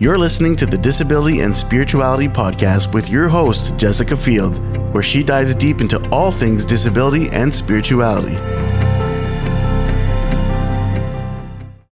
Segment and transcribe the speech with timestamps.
[0.00, 4.56] You're listening to the Disability and Spirituality Podcast with your host, Jessica Field,
[4.94, 8.36] where she dives deep into all things disability and spirituality.